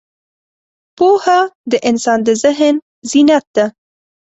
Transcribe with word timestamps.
پوهه 0.97 1.39
د 1.71 1.73
انسان 1.89 2.19
د 2.27 2.29
ذهن 2.43 2.75
زینت 3.09 3.45
ده. 3.55 3.65